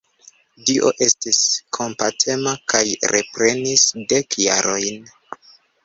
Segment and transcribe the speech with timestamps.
[0.69, 1.41] Dio estis
[1.79, 2.83] kompatema kaj
[3.15, 5.11] reprenis dek jarojn.